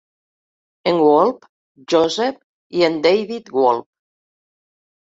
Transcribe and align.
En 0.91 0.97
Wolpe, 1.07 1.49
Joseph 1.95 2.41
i 2.81 2.85
en 2.89 2.99
David 3.07 3.57
Wolpe. 3.61 3.89